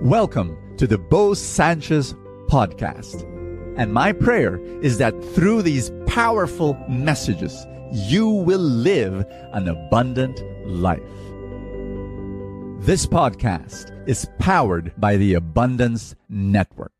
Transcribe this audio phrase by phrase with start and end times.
[0.00, 2.14] Welcome to the Bo Sanchez
[2.48, 3.22] podcast.
[3.78, 11.00] And my prayer is that through these powerful messages, you will live an abundant life.
[12.84, 16.92] This podcast is powered by the Abundance Network.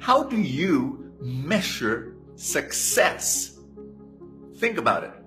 [0.00, 3.58] How do you measure success?
[4.56, 5.17] Think about it.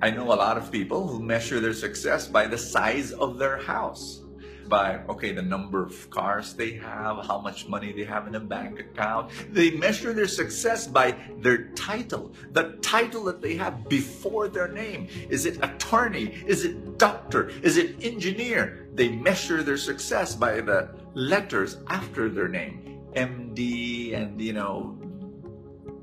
[0.00, 3.58] I know a lot of people who measure their success by the size of their
[3.58, 4.20] house.
[4.68, 8.40] By, okay, the number of cars they have, how much money they have in a
[8.40, 9.32] bank account.
[9.50, 15.08] They measure their success by their title, the title that they have before their name.
[15.30, 16.44] Is it attorney?
[16.46, 17.48] Is it doctor?
[17.48, 18.86] Is it engineer?
[18.94, 23.00] They measure their success by the letters after their name.
[23.16, 24.96] MD and, you know,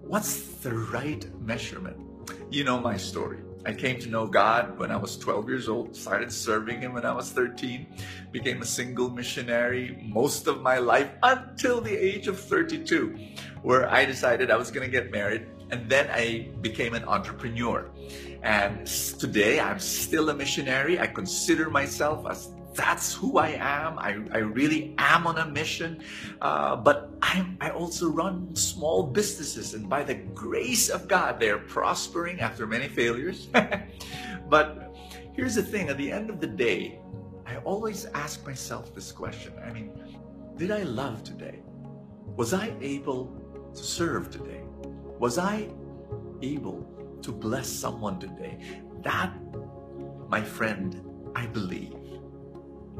[0.02, 1.98] what's the right measurement?
[2.50, 3.40] You know my story.
[3.66, 7.06] I came to know God when I was 12 years old, started serving Him when
[7.06, 7.88] I was 13,
[8.32, 13.18] became a single missionary most of my life until the age of 32,
[13.64, 15.48] where I decided I was going to get married.
[15.72, 17.90] And then I became an entrepreneur.
[18.44, 21.00] And today I'm still a missionary.
[21.00, 23.98] I consider myself as that's who I am.
[24.00, 26.04] I, I really am on a mission.
[26.42, 31.60] Uh, but I'm, I also run small businesses, and by the grace of God, they're
[31.60, 33.48] prospering after many failures.
[34.50, 34.96] but
[35.34, 37.00] here's the thing at the end of the day,
[37.46, 39.92] I always ask myself this question I mean,
[40.58, 41.62] did I love today?
[42.36, 44.62] Was I able to serve today?
[45.20, 45.70] Was I
[46.42, 46.86] able
[47.22, 48.58] to bless someone today?
[49.04, 49.32] That,
[50.28, 51.02] my friend,
[51.36, 51.94] I believe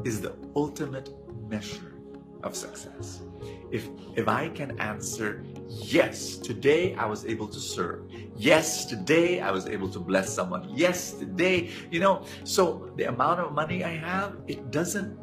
[0.04, 1.10] is the ultimate
[1.48, 1.96] measure
[2.42, 3.22] of success.
[3.70, 8.10] If if I can answer yes, today I was able to serve.
[8.36, 10.70] Yes, today I was able to bless someone.
[10.74, 15.18] Yes, today, you know, so the amount of money I have, it doesn't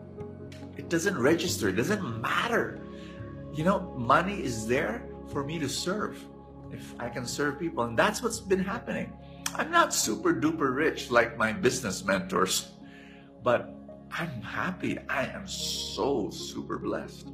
[0.78, 1.70] it doesn't register.
[1.70, 2.82] It doesn't matter.
[3.54, 6.18] You know, money is there for me to serve.
[6.72, 9.14] If I can serve people, and that's what's been happening.
[9.56, 12.72] I'm not super duper rich like my business mentors,
[13.44, 13.76] but
[14.16, 15.00] I'm happy.
[15.09, 17.29] I am so super blessed.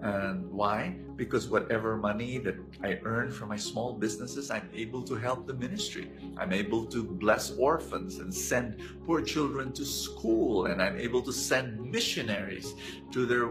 [0.00, 0.96] And why?
[1.16, 5.52] Because whatever money that I earn from my small businesses, I'm able to help the
[5.52, 6.10] ministry.
[6.38, 11.32] I'm able to bless orphans and send poor children to school, and I'm able to
[11.32, 12.74] send missionaries
[13.12, 13.50] to their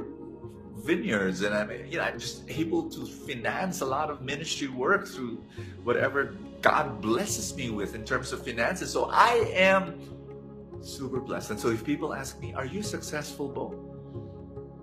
[0.75, 5.07] vineyards and I'm you know I'm just able to finance a lot of ministry work
[5.07, 5.41] through
[5.83, 8.91] whatever God blesses me with in terms of finances.
[8.91, 9.99] So I am
[10.83, 11.51] super blessed.
[11.51, 13.93] And so if people ask me, Are you successful, Bo?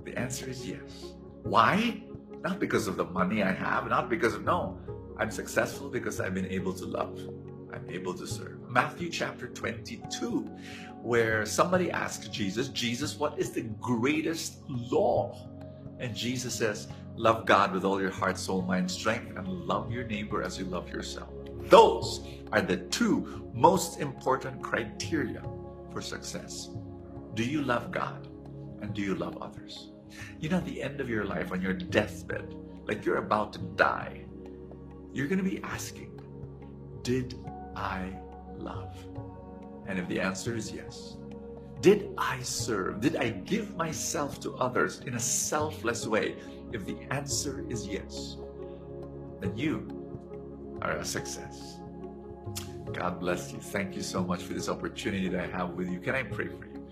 [0.05, 1.15] The answer is yes.
[1.43, 2.03] Why?
[2.43, 4.79] Not because of the money I have, not because of, no.
[5.19, 7.21] I'm successful because I've been able to love.
[7.73, 8.59] I'm able to serve.
[8.69, 10.41] Matthew chapter 22,
[11.03, 15.49] where somebody asked Jesus, Jesus, what is the greatest law?
[15.99, 20.05] And Jesus says, Love God with all your heart, soul, mind, strength, and love your
[20.05, 21.29] neighbor as you love yourself.
[21.65, 25.43] Those are the two most important criteria
[25.93, 26.71] for success.
[27.35, 28.29] Do you love God?
[28.83, 29.93] And do you love others?
[30.39, 32.55] You know, at the end of your life, on your deathbed,
[32.87, 34.25] like you're about to die,
[35.13, 36.21] you're going to be asking,
[37.03, 37.35] Did
[37.77, 38.17] I
[38.57, 38.97] love?
[39.87, 41.17] And if the answer is yes,
[41.81, 43.01] did I serve?
[43.01, 46.37] Did I give myself to others in a selfless way?
[46.73, 48.37] If the answer is yes,
[49.41, 51.80] then you are a success.
[52.93, 53.59] God bless you.
[53.59, 56.01] Thank you so much for this opportunity that I have with you.
[56.01, 56.87] Can I pray for you?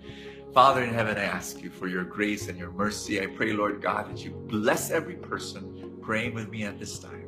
[0.53, 3.21] Father in heaven, I ask you for your grace and your mercy.
[3.21, 7.25] I pray, Lord God, that you bless every person praying with me at this time.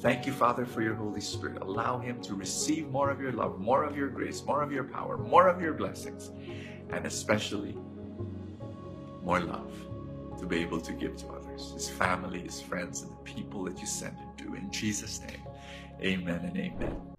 [0.00, 1.60] Thank you, Father, for your Holy Spirit.
[1.62, 4.84] Allow him to receive more of your love, more of your grace, more of your
[4.84, 6.30] power, more of your blessings,
[6.90, 7.76] and especially
[9.22, 9.72] more love
[10.38, 13.80] to be able to give to others, his family, his friends, and the people that
[13.80, 14.54] you send him to.
[14.54, 15.42] In Jesus' name,
[16.02, 17.15] amen and amen.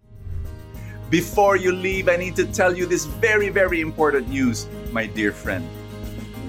[1.10, 5.32] Before you leave, I need to tell you this very, very important news, my dear
[5.32, 5.66] friend.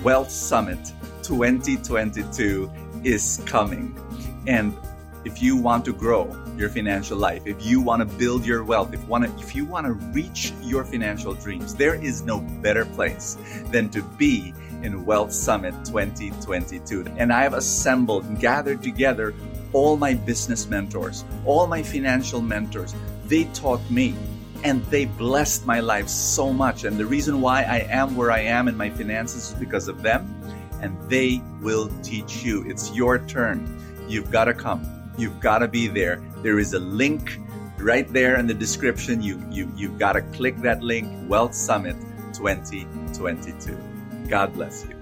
[0.04, 0.92] Wealth Summit
[1.24, 2.70] 2022
[3.06, 3.98] is coming.
[4.48, 4.76] And
[5.24, 8.94] if you want to grow your financial life, if you want to build your wealth,
[8.94, 13.38] if, wanna, if you want to reach your financial dreams, there is no better place
[13.72, 14.54] than to be
[14.84, 17.06] in Wealth Summit 2022.
[17.16, 19.34] And I have assembled and gathered together
[19.72, 22.94] all my business mentors, all my financial mentors.
[23.26, 24.16] They taught me
[24.64, 26.84] and they blessed my life so much.
[26.84, 30.02] And the reason why I am where I am in my finances is because of
[30.02, 30.36] them,
[30.82, 32.70] and they will teach you.
[32.70, 33.68] It's your turn.
[34.08, 34.86] You've got to come,
[35.18, 36.22] you've got to be there.
[36.42, 37.40] There is a link
[37.80, 41.96] Right there in the description, you, you, you've got to click that link, Wealth Summit
[42.34, 43.78] 2022.
[44.28, 44.98] God bless you.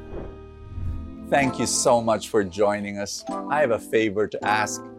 [1.28, 3.24] Thank you so much for joining us.
[3.50, 4.84] I have a favor to ask.